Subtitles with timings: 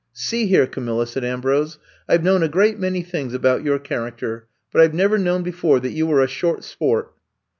[0.29, 1.77] ''See here, Camilla,*' said Ambrose^
[2.09, 5.43] I Ve known a great many things about your character, but I We never known
[5.43, 7.11] be fore that you were a short sport.'